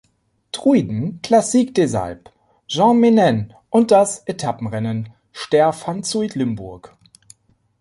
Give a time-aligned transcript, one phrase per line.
[0.51, 2.29] Truiden, Classique des Alpes,
[2.67, 6.97] Gent-Menen und das Etappenrennen Ster van Zuid-Limburg.